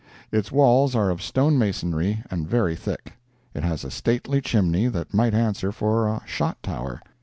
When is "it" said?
3.53-3.61